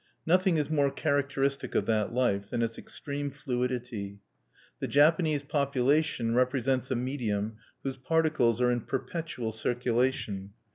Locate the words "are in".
8.61-8.81